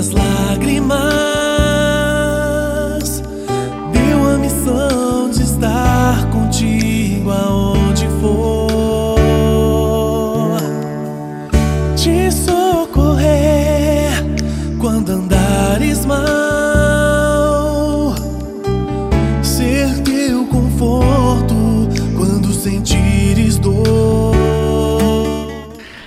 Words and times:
suas 0.00 0.10
lágrimas, 0.12 1.02
deu 3.92 4.28
a 4.30 4.38
missão 4.38 5.28
de 5.30 5.42
estar 5.42 6.30
contigo 6.30 7.30
aonde 7.30 8.08
for, 8.20 8.78
te 11.96 12.32
socorrer 12.32 14.12
quando 14.78 15.10
andares 15.10 16.06
mal. 16.06 16.40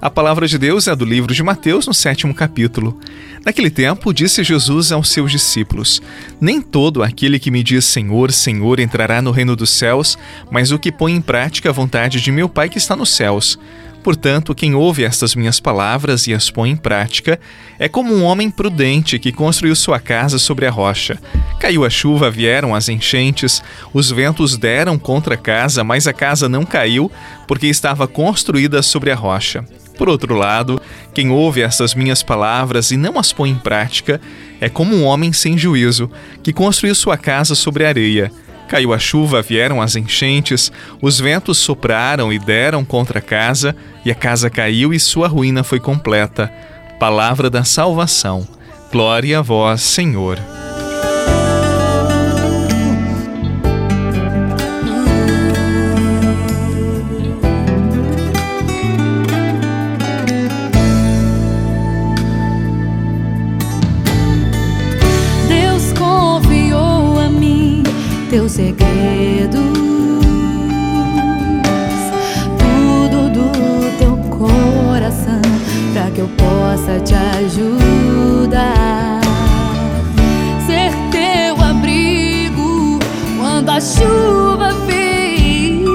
A 0.00 0.08
palavra 0.08 0.46
de 0.46 0.56
Deus 0.58 0.86
é 0.86 0.94
do 0.94 1.04
livro 1.04 1.34
de 1.34 1.42
Mateus, 1.42 1.88
no 1.88 1.92
sétimo 1.92 2.32
capítulo. 2.32 3.00
Naquele 3.44 3.68
tempo, 3.68 4.14
disse 4.14 4.44
Jesus 4.44 4.92
aos 4.92 5.10
seus 5.10 5.32
discípulos: 5.32 6.00
Nem 6.40 6.62
todo 6.62 7.02
aquele 7.02 7.38
que 7.40 7.50
me 7.50 7.64
diz 7.64 7.84
Senhor, 7.84 8.30
Senhor 8.30 8.78
entrará 8.78 9.20
no 9.20 9.32
reino 9.32 9.56
dos 9.56 9.70
céus, 9.70 10.16
mas 10.52 10.70
o 10.70 10.78
que 10.78 10.92
põe 10.92 11.14
em 11.14 11.20
prática 11.20 11.70
a 11.70 11.72
vontade 11.72 12.20
de 12.20 12.30
meu 12.30 12.48
Pai 12.48 12.68
que 12.68 12.78
está 12.78 12.94
nos 12.94 13.10
céus. 13.10 13.58
Portanto, 14.00 14.54
quem 14.54 14.74
ouve 14.74 15.04
estas 15.04 15.34
minhas 15.34 15.58
palavras 15.58 16.28
e 16.28 16.32
as 16.32 16.48
põe 16.48 16.70
em 16.70 16.76
prática 16.76 17.38
é 17.76 17.88
como 17.88 18.14
um 18.14 18.22
homem 18.22 18.48
prudente 18.48 19.18
que 19.18 19.32
construiu 19.32 19.74
sua 19.74 19.98
casa 19.98 20.38
sobre 20.38 20.64
a 20.64 20.70
rocha. 20.70 21.18
Caiu 21.58 21.84
a 21.84 21.90
chuva, 21.90 22.30
vieram 22.30 22.72
as 22.72 22.88
enchentes, 22.88 23.60
os 23.92 24.10
ventos 24.10 24.56
deram 24.56 24.96
contra 24.96 25.34
a 25.34 25.36
casa, 25.36 25.82
mas 25.82 26.06
a 26.06 26.12
casa 26.12 26.48
não 26.48 26.64
caiu, 26.64 27.10
porque 27.48 27.66
estava 27.66 28.06
construída 28.06 28.80
sobre 28.80 29.10
a 29.10 29.16
rocha. 29.16 29.64
Por 29.98 30.08
outro 30.08 30.36
lado, 30.36 30.80
quem 31.12 31.28
ouve 31.28 31.60
essas 31.60 31.92
minhas 31.92 32.22
palavras 32.22 32.92
e 32.92 32.96
não 32.96 33.18
as 33.18 33.32
põe 33.32 33.50
em 33.50 33.56
prática 33.56 34.20
é 34.60 34.68
como 34.68 34.94
um 34.94 35.04
homem 35.04 35.32
sem 35.32 35.58
juízo, 35.58 36.08
que 36.42 36.52
construiu 36.52 36.94
sua 36.94 37.16
casa 37.16 37.56
sobre 37.56 37.84
areia. 37.84 38.30
Caiu 38.68 38.92
a 38.92 38.98
chuva, 38.98 39.42
vieram 39.42 39.82
as 39.82 39.96
enchentes, 39.96 40.70
os 41.02 41.18
ventos 41.18 41.58
sopraram 41.58 42.32
e 42.32 42.38
deram 42.38 42.84
contra 42.84 43.18
a 43.18 43.22
casa, 43.22 43.74
e 44.04 44.10
a 44.10 44.14
casa 44.14 44.48
caiu 44.48 44.94
e 44.94 45.00
sua 45.00 45.26
ruína 45.26 45.64
foi 45.64 45.80
completa. 45.80 46.52
Palavra 47.00 47.50
da 47.50 47.64
salvação. 47.64 48.46
Glória 48.92 49.40
a 49.40 49.42
vós, 49.42 49.80
Senhor. 49.80 50.57
Teus 68.30 68.52
segredos, 68.52 69.58
tudo 72.58 73.30
do 73.30 73.50
teu 73.98 74.18
coração, 74.28 75.40
para 75.94 76.10
que 76.10 76.20
eu 76.20 76.28
possa 76.36 77.00
te 77.00 77.14
ajudar. 77.14 79.22
Ser 80.66 80.92
teu 81.10 81.56
abrigo 81.64 82.98
quando 83.38 83.70
a 83.70 83.80
chuva 83.80 84.74
vem, 84.86 85.86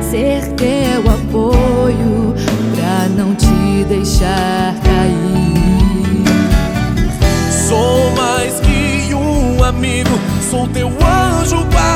ser 0.00 0.46
teu 0.54 1.10
apoio 1.10 2.34
para 2.74 3.06
não 3.10 3.34
te 3.34 3.84
deixar 3.86 4.74
amigo, 9.86 10.10
sou 10.50 10.66
teu 10.68 10.88
anjo 10.88 11.58
guardião, 11.58 11.95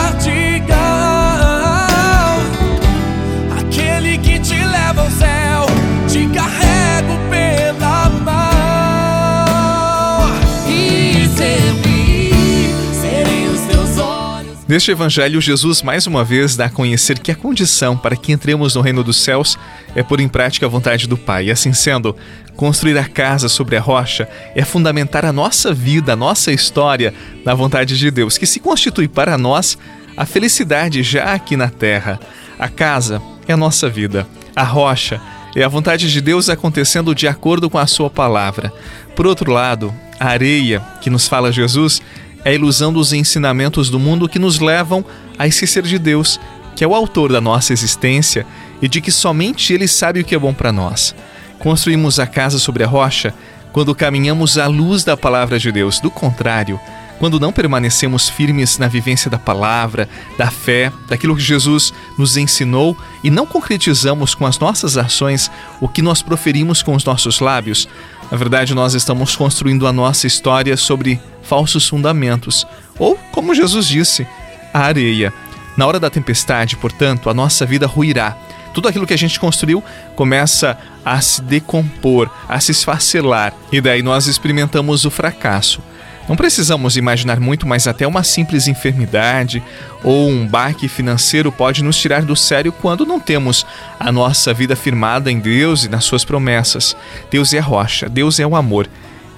Neste 14.70 14.92
evangelho, 14.92 15.40
Jesus 15.40 15.82
mais 15.82 16.06
uma 16.06 16.22
vez 16.22 16.54
dá 16.54 16.66
a 16.66 16.70
conhecer 16.70 17.18
que 17.18 17.32
a 17.32 17.34
condição 17.34 17.96
para 17.96 18.14
que 18.14 18.30
entremos 18.30 18.76
no 18.76 18.80
reino 18.80 19.02
dos 19.02 19.16
céus 19.16 19.58
é 19.96 20.02
pôr 20.04 20.20
em 20.20 20.28
prática 20.28 20.64
a 20.64 20.68
vontade 20.68 21.08
do 21.08 21.16
Pai. 21.16 21.46
E 21.46 21.50
assim 21.50 21.72
sendo, 21.72 22.14
construir 22.54 22.96
a 22.96 23.04
casa 23.04 23.48
sobre 23.48 23.76
a 23.76 23.80
rocha 23.80 24.28
é 24.54 24.64
fundamentar 24.64 25.24
a 25.24 25.32
nossa 25.32 25.74
vida, 25.74 26.12
a 26.12 26.16
nossa 26.16 26.52
história 26.52 27.12
na 27.44 27.52
vontade 27.52 27.98
de 27.98 28.12
Deus, 28.12 28.38
que 28.38 28.46
se 28.46 28.60
constitui 28.60 29.08
para 29.08 29.36
nós 29.36 29.76
a 30.16 30.24
felicidade 30.24 31.02
já 31.02 31.34
aqui 31.34 31.56
na 31.56 31.68
terra. 31.68 32.20
A 32.56 32.68
casa 32.68 33.20
é 33.48 33.52
a 33.52 33.56
nossa 33.56 33.88
vida, 33.88 34.24
a 34.54 34.62
rocha 34.62 35.20
é 35.56 35.64
a 35.64 35.68
vontade 35.68 36.12
de 36.12 36.20
Deus 36.20 36.48
acontecendo 36.48 37.12
de 37.12 37.26
acordo 37.26 37.68
com 37.68 37.76
a 37.76 37.88
sua 37.88 38.08
palavra. 38.08 38.72
Por 39.16 39.26
outro 39.26 39.50
lado, 39.50 39.92
a 40.20 40.28
areia 40.28 40.80
que 41.00 41.10
nos 41.10 41.26
fala 41.26 41.50
Jesus 41.50 42.00
é 42.44 42.50
a 42.50 42.54
ilusão 42.54 42.92
dos 42.92 43.12
ensinamentos 43.12 43.90
do 43.90 43.98
mundo 43.98 44.28
que 44.28 44.38
nos 44.38 44.58
levam 44.58 45.04
a 45.38 45.46
esquecer 45.46 45.82
de 45.82 45.98
Deus, 45.98 46.40
que 46.74 46.84
é 46.84 46.88
o 46.88 46.94
autor 46.94 47.32
da 47.32 47.40
nossa 47.40 47.72
existência 47.72 48.46
e 48.80 48.88
de 48.88 49.00
que 49.00 49.10
somente 49.10 49.72
Ele 49.72 49.86
sabe 49.86 50.20
o 50.20 50.24
que 50.24 50.34
é 50.34 50.38
bom 50.38 50.54
para 50.54 50.72
nós. 50.72 51.14
Construímos 51.58 52.18
a 52.18 52.26
casa 52.26 52.58
sobre 52.58 52.82
a 52.82 52.86
rocha 52.86 53.34
quando 53.72 53.94
caminhamos 53.94 54.58
à 54.58 54.66
luz 54.66 55.04
da 55.04 55.16
palavra 55.16 55.58
de 55.58 55.70
Deus. 55.70 56.00
Do 56.00 56.10
contrário, 56.10 56.80
quando 57.20 57.38
não 57.38 57.52
permanecemos 57.52 58.30
firmes 58.30 58.78
na 58.78 58.88
vivência 58.88 59.30
da 59.30 59.38
palavra, 59.38 60.08
da 60.38 60.50
fé, 60.50 60.90
daquilo 61.06 61.36
que 61.36 61.42
Jesus 61.42 61.92
nos 62.16 62.38
ensinou 62.38 62.96
e 63.22 63.30
não 63.30 63.44
concretizamos 63.44 64.34
com 64.34 64.46
as 64.46 64.58
nossas 64.58 64.96
ações 64.96 65.50
o 65.82 65.86
que 65.86 66.00
nós 66.00 66.22
proferimos 66.22 66.82
com 66.82 66.94
os 66.94 67.04
nossos 67.04 67.38
lábios, 67.40 67.86
na 68.30 68.36
verdade 68.36 68.74
nós 68.74 68.94
estamos 68.94 69.34
construindo 69.36 69.86
a 69.86 69.92
nossa 69.92 70.26
história 70.26 70.76
sobre 70.76 71.20
falsos 71.42 71.88
fundamentos, 71.88 72.66
ou, 72.98 73.18
como 73.32 73.54
Jesus 73.54 73.86
disse, 73.86 74.26
a 74.72 74.80
areia. 74.80 75.32
Na 75.76 75.86
hora 75.86 75.98
da 75.98 76.10
tempestade, 76.10 76.76
portanto, 76.76 77.30
a 77.30 77.34
nossa 77.34 77.64
vida 77.64 77.86
ruirá 77.86 78.36
tudo 78.72 78.88
aquilo 78.88 79.06
que 79.06 79.14
a 79.14 79.18
gente 79.18 79.38
construiu 79.38 79.82
começa 80.14 80.78
a 81.04 81.20
se 81.20 81.42
decompor, 81.42 82.30
a 82.48 82.60
se 82.60 82.72
esfacelar, 82.72 83.54
e 83.72 83.80
daí 83.80 84.02
nós 84.02 84.26
experimentamos 84.26 85.04
o 85.04 85.10
fracasso. 85.10 85.82
Não 86.30 86.36
precisamos 86.36 86.96
imaginar 86.96 87.40
muito, 87.40 87.66
mas 87.66 87.88
até 87.88 88.06
uma 88.06 88.22
simples 88.22 88.68
enfermidade 88.68 89.60
ou 90.04 90.28
um 90.28 90.46
baque 90.46 90.86
financeiro 90.86 91.50
pode 91.50 91.82
nos 91.82 91.96
tirar 91.98 92.22
do 92.22 92.36
sério 92.36 92.70
quando 92.70 93.04
não 93.04 93.18
temos 93.18 93.66
a 93.98 94.12
nossa 94.12 94.54
vida 94.54 94.76
firmada 94.76 95.28
em 95.28 95.40
Deus 95.40 95.82
e 95.84 95.88
nas 95.88 96.04
suas 96.04 96.24
promessas. 96.24 96.96
Deus 97.32 97.52
é 97.52 97.58
a 97.58 97.62
rocha, 97.62 98.08
Deus 98.08 98.38
é 98.38 98.46
o 98.46 98.54
amor. 98.54 98.88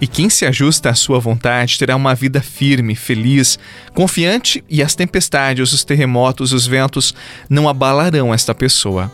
E 0.03 0.07
quem 0.07 0.29
se 0.29 0.45
ajusta 0.45 0.91
à 0.91 0.95
sua 0.95 1.19
vontade 1.19 1.79
terá 1.79 1.97
uma 1.97 2.15
vida 2.15 2.43
firme, 2.43 2.95
feliz, 2.95 3.59
confiante, 3.95 4.63
e 4.69 4.83
as 4.83 4.95
tempestades, 4.95 5.73
os 5.73 5.85
terremotos, 5.85 6.53
os 6.53 6.67
ventos 6.67 7.15
não 7.49 7.71
abalarão 7.71 8.35
esta 8.35 8.55
pessoa. 8.55 9.11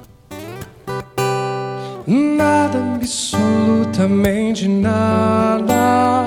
Nada, 2.09 2.97
absolutamente 2.97 4.67
nada 4.67 6.18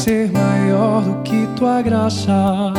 ser 0.00 0.32
maior 0.32 1.02
do 1.02 1.22
que 1.22 1.46
tua 1.56 1.82
graça. 1.82 2.72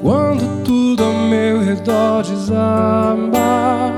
Quando 0.00 0.64
tudo 0.64 1.04
ao 1.04 1.12
meu 1.12 1.62
redor 1.62 2.22
desaba, 2.22 3.92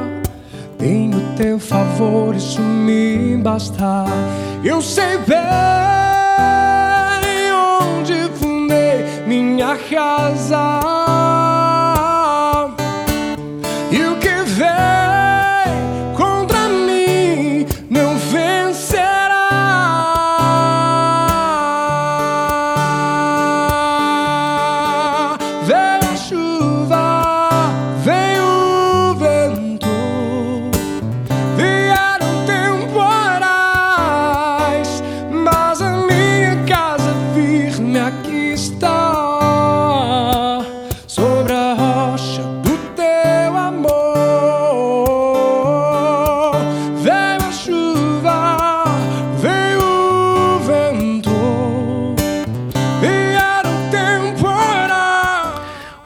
tenho 0.78 1.20
teu 1.37 1.61
favor, 1.61 2.34
isso 2.34 2.61
me 2.61 3.37
basta. 3.37 4.05
Eu 4.64 4.82
sei 4.82 5.16
bem 5.19 5.37
onde 7.52 8.14
fundei 8.34 9.05
minha 9.28 9.76
casa. 9.76 10.95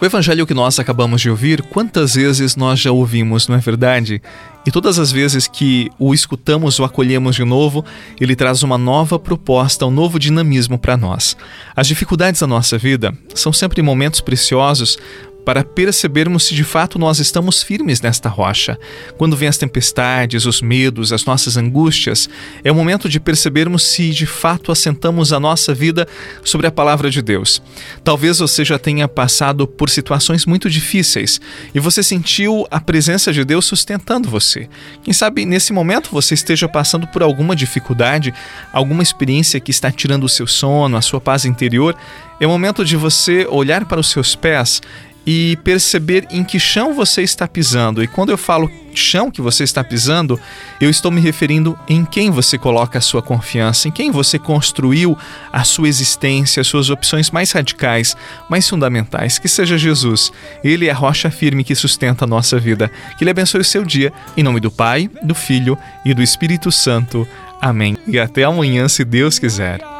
O 0.00 0.06
evangelho 0.06 0.46
que 0.46 0.54
nós 0.54 0.78
acabamos 0.78 1.20
de 1.20 1.28
ouvir, 1.28 1.60
quantas 1.60 2.14
vezes 2.14 2.56
nós 2.56 2.80
já 2.80 2.90
ouvimos, 2.90 3.46
não 3.46 3.56
é 3.56 3.58
verdade? 3.58 4.22
E 4.64 4.70
todas 4.70 4.98
as 4.98 5.12
vezes 5.12 5.46
que 5.46 5.90
o 5.98 6.14
escutamos 6.14 6.80
ou 6.80 6.86
acolhemos 6.86 7.36
de 7.36 7.44
novo, 7.44 7.84
ele 8.18 8.34
traz 8.34 8.62
uma 8.62 8.78
nova 8.78 9.18
proposta, 9.18 9.84
um 9.84 9.90
novo 9.90 10.18
dinamismo 10.18 10.78
para 10.78 10.96
nós. 10.96 11.36
As 11.76 11.86
dificuldades 11.86 12.40
da 12.40 12.46
nossa 12.46 12.78
vida 12.78 13.12
são 13.34 13.52
sempre 13.52 13.82
momentos 13.82 14.22
preciosos 14.22 14.98
para 15.44 15.64
percebermos 15.64 16.44
se 16.44 16.54
de 16.54 16.64
fato 16.64 16.98
nós 16.98 17.18
estamos 17.18 17.62
firmes 17.62 18.00
nesta 18.00 18.28
rocha. 18.28 18.78
Quando 19.16 19.36
vêm 19.36 19.48
as 19.48 19.58
tempestades, 19.58 20.46
os 20.46 20.60
medos, 20.60 21.12
as 21.12 21.24
nossas 21.24 21.56
angústias, 21.56 22.28
é 22.62 22.70
o 22.70 22.74
momento 22.74 23.08
de 23.08 23.18
percebermos 23.18 23.82
se 23.82 24.10
de 24.10 24.26
fato 24.26 24.70
assentamos 24.70 25.32
a 25.32 25.40
nossa 25.40 25.74
vida 25.74 26.06
sobre 26.44 26.66
a 26.66 26.70
palavra 26.70 27.10
de 27.10 27.22
Deus. 27.22 27.62
Talvez 28.04 28.38
você 28.38 28.64
já 28.64 28.78
tenha 28.78 29.08
passado 29.08 29.66
por 29.66 29.90
situações 29.90 30.46
muito 30.46 30.68
difíceis 30.68 31.40
e 31.74 31.80
você 31.80 32.02
sentiu 32.02 32.66
a 32.70 32.80
presença 32.80 33.32
de 33.32 33.44
Deus 33.44 33.64
sustentando 33.64 34.28
você. 34.28 34.68
Quem 35.02 35.12
sabe 35.12 35.44
nesse 35.44 35.72
momento 35.72 36.10
você 36.12 36.34
esteja 36.34 36.68
passando 36.68 37.06
por 37.06 37.22
alguma 37.22 37.56
dificuldade, 37.56 38.32
alguma 38.72 39.02
experiência 39.02 39.60
que 39.60 39.70
está 39.70 39.90
tirando 39.90 40.24
o 40.24 40.28
seu 40.28 40.46
sono, 40.46 40.96
a 40.96 41.02
sua 41.02 41.20
paz 41.20 41.44
interior. 41.44 41.96
É 42.40 42.46
o 42.46 42.50
momento 42.50 42.84
de 42.84 42.96
você 42.96 43.46
olhar 43.50 43.84
para 43.84 44.00
os 44.00 44.10
seus 44.10 44.34
pés 44.34 44.80
e 45.26 45.58
perceber 45.62 46.26
em 46.30 46.42
que 46.42 46.58
chão 46.58 46.94
você 46.94 47.22
está 47.22 47.46
pisando. 47.46 48.02
E 48.02 48.08
quando 48.08 48.30
eu 48.30 48.38
falo 48.38 48.70
chão 48.94 49.30
que 49.30 49.40
você 49.40 49.64
está 49.64 49.84
pisando, 49.84 50.40
eu 50.80 50.90
estou 50.90 51.10
me 51.10 51.20
referindo 51.20 51.78
em 51.88 52.04
quem 52.04 52.30
você 52.30 52.58
coloca 52.58 52.98
a 52.98 53.02
sua 53.02 53.22
confiança, 53.22 53.88
em 53.88 53.90
quem 53.90 54.10
você 54.10 54.38
construiu 54.38 55.16
a 55.52 55.62
sua 55.62 55.88
existência, 55.88 56.60
as 56.60 56.66
suas 56.66 56.90
opções 56.90 57.30
mais 57.30 57.52
radicais, 57.52 58.16
mais 58.48 58.68
fundamentais, 58.68 59.38
que 59.38 59.48
seja 59.48 59.78
Jesus. 59.78 60.32
Ele 60.64 60.86
é 60.86 60.90
a 60.90 60.94
rocha 60.94 61.30
firme 61.30 61.64
que 61.64 61.74
sustenta 61.74 62.24
a 62.24 62.28
nossa 62.28 62.58
vida. 62.58 62.90
Que 63.16 63.24
ele 63.24 63.30
abençoe 63.30 63.60
o 63.60 63.64
seu 63.64 63.84
dia, 63.84 64.12
em 64.36 64.42
nome 64.42 64.60
do 64.60 64.70
Pai, 64.70 65.08
do 65.22 65.34
Filho 65.34 65.78
e 66.04 66.12
do 66.12 66.22
Espírito 66.22 66.72
Santo. 66.72 67.26
Amém. 67.60 67.96
E 68.06 68.18
até 68.18 68.44
amanhã, 68.44 68.88
se 68.88 69.04
Deus 69.04 69.38
quiser. 69.38 69.99